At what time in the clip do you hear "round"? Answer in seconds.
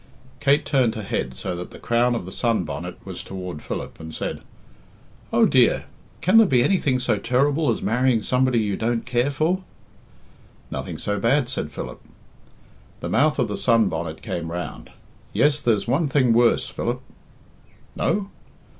14.51-14.89